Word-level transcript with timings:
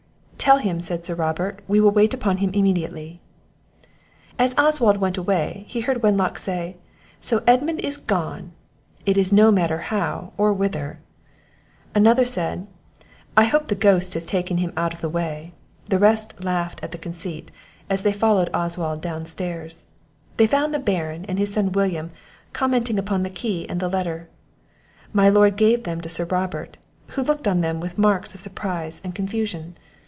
"Tell 0.41 0.57
him," 0.57 0.79
said 0.81 1.05
Sir 1.05 1.13
Robert, 1.13 1.59
"we 1.67 1.79
will 1.79 1.91
wait 1.91 2.15
upon 2.15 2.37
him 2.37 2.49
immediately." 2.55 3.21
As 4.39 4.57
Oswald 4.57 4.97
went 4.97 5.15
away, 5.19 5.65
he 5.67 5.81
heard 5.81 6.01
Wenlock 6.01 6.39
say, 6.39 6.77
"So 7.19 7.43
Edmund 7.45 7.79
is 7.81 7.95
gone, 7.97 8.51
it 9.05 9.19
is 9.19 9.31
no 9.31 9.51
matter 9.51 9.77
how, 9.93 10.33
or 10.39 10.51
whither." 10.51 10.97
Another 11.93 12.25
said, 12.25 12.65
"I 13.37 13.45
hope 13.45 13.67
the 13.67 13.75
ghost 13.75 14.15
has 14.15 14.25
taken 14.25 14.57
him 14.57 14.73
out 14.75 14.95
of 14.95 15.01
the 15.01 15.09
way." 15.09 15.53
The 15.85 15.99
rest 15.99 16.43
laughed 16.43 16.83
at 16.83 16.91
the 16.91 16.97
conceit, 16.97 17.51
as 17.87 18.01
they 18.01 18.11
followed 18.11 18.49
Oswald 18.51 18.99
down 18.99 19.27
stairs. 19.27 19.85
They 20.37 20.47
found 20.47 20.73
the 20.73 20.79
Baron, 20.79 21.23
and 21.29 21.37
his 21.37 21.53
son 21.53 21.71
William, 21.73 22.09
commenting 22.51 22.97
upon 22.97 23.21
the 23.21 23.29
key 23.29 23.69
and 23.69 23.79
the 23.79 23.89
letter. 23.91 24.27
My 25.13 25.29
lord 25.29 25.55
gave 25.55 25.83
them 25.83 26.01
to 26.01 26.09
Sir 26.09 26.25
Robert, 26.25 26.77
who 27.09 27.21
looked 27.21 27.47
on 27.47 27.61
them 27.61 27.79
with 27.79 27.99
marks 27.99 28.33
of 28.33 28.41
surprise 28.41 28.99
and 29.03 29.13
confusion. 29.13 29.77